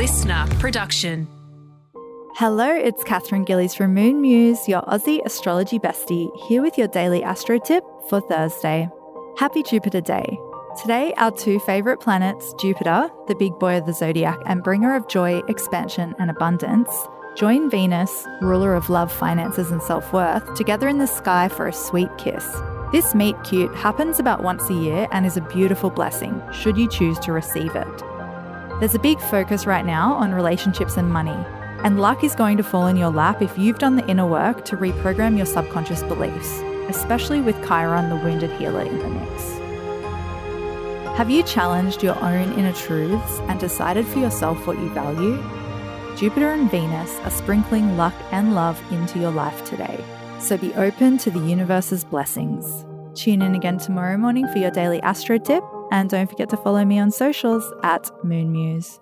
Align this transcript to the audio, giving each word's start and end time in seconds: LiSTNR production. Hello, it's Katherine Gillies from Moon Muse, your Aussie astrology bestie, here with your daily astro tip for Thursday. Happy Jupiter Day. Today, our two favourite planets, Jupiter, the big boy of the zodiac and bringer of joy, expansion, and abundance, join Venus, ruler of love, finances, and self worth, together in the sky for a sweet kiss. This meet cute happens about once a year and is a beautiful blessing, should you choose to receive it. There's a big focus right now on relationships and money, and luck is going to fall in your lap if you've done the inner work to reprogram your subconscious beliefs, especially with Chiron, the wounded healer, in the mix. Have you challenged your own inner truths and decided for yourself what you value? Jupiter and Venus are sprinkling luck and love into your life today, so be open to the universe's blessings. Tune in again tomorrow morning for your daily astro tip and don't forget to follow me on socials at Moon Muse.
LiSTNR 0.00 0.58
production. 0.58 1.28
Hello, 2.36 2.74
it's 2.74 3.04
Katherine 3.04 3.44
Gillies 3.44 3.74
from 3.74 3.92
Moon 3.92 4.22
Muse, 4.22 4.66
your 4.66 4.80
Aussie 4.84 5.22
astrology 5.26 5.78
bestie, 5.78 6.30
here 6.48 6.62
with 6.62 6.78
your 6.78 6.88
daily 6.88 7.22
astro 7.22 7.58
tip 7.58 7.84
for 8.08 8.22
Thursday. 8.22 8.88
Happy 9.36 9.62
Jupiter 9.62 10.00
Day. 10.00 10.38
Today, 10.80 11.12
our 11.18 11.30
two 11.30 11.60
favourite 11.60 12.00
planets, 12.00 12.54
Jupiter, 12.58 13.10
the 13.28 13.34
big 13.34 13.52
boy 13.58 13.76
of 13.76 13.84
the 13.84 13.92
zodiac 13.92 14.38
and 14.46 14.62
bringer 14.62 14.96
of 14.96 15.06
joy, 15.06 15.42
expansion, 15.48 16.14
and 16.18 16.30
abundance, 16.30 16.90
join 17.36 17.68
Venus, 17.68 18.26
ruler 18.40 18.74
of 18.74 18.88
love, 18.88 19.12
finances, 19.12 19.70
and 19.70 19.82
self 19.82 20.14
worth, 20.14 20.54
together 20.54 20.88
in 20.88 20.96
the 20.96 21.06
sky 21.06 21.46
for 21.46 21.68
a 21.68 21.74
sweet 21.74 22.08
kiss. 22.16 22.50
This 22.90 23.14
meet 23.14 23.36
cute 23.44 23.74
happens 23.74 24.18
about 24.18 24.42
once 24.42 24.70
a 24.70 24.74
year 24.74 25.08
and 25.12 25.26
is 25.26 25.36
a 25.36 25.42
beautiful 25.42 25.90
blessing, 25.90 26.42
should 26.54 26.78
you 26.78 26.88
choose 26.88 27.18
to 27.18 27.32
receive 27.32 27.76
it. 27.76 28.02
There's 28.80 28.94
a 28.94 28.98
big 28.98 29.20
focus 29.20 29.66
right 29.66 29.84
now 29.84 30.14
on 30.14 30.32
relationships 30.32 30.96
and 30.96 31.12
money, 31.12 31.36
and 31.84 32.00
luck 32.00 32.24
is 32.24 32.34
going 32.34 32.56
to 32.56 32.62
fall 32.62 32.86
in 32.86 32.96
your 32.96 33.10
lap 33.10 33.42
if 33.42 33.58
you've 33.58 33.78
done 33.78 33.96
the 33.96 34.06
inner 34.08 34.26
work 34.26 34.64
to 34.64 34.76
reprogram 34.78 35.36
your 35.36 35.44
subconscious 35.44 36.02
beliefs, 36.04 36.62
especially 36.88 37.42
with 37.42 37.62
Chiron, 37.68 38.08
the 38.08 38.16
wounded 38.16 38.50
healer, 38.52 38.80
in 38.80 38.98
the 38.98 39.08
mix. 39.08 39.42
Have 41.18 41.28
you 41.28 41.42
challenged 41.42 42.02
your 42.02 42.18
own 42.24 42.54
inner 42.58 42.72
truths 42.72 43.40
and 43.50 43.60
decided 43.60 44.06
for 44.06 44.18
yourself 44.18 44.66
what 44.66 44.78
you 44.78 44.88
value? 44.94 45.36
Jupiter 46.16 46.50
and 46.50 46.70
Venus 46.70 47.14
are 47.18 47.30
sprinkling 47.30 47.98
luck 47.98 48.14
and 48.32 48.54
love 48.54 48.80
into 48.90 49.18
your 49.18 49.30
life 49.30 49.62
today, 49.66 50.02
so 50.38 50.56
be 50.56 50.72
open 50.72 51.18
to 51.18 51.30
the 51.30 51.38
universe's 51.38 52.02
blessings. 52.02 52.86
Tune 53.14 53.42
in 53.42 53.54
again 53.54 53.76
tomorrow 53.76 54.16
morning 54.16 54.48
for 54.48 54.56
your 54.56 54.70
daily 54.70 55.02
astro 55.02 55.36
tip 55.36 55.62
and 55.90 56.08
don't 56.10 56.28
forget 56.28 56.48
to 56.50 56.56
follow 56.56 56.84
me 56.84 56.98
on 56.98 57.10
socials 57.10 57.72
at 57.82 58.10
Moon 58.24 58.52
Muse. 58.52 59.00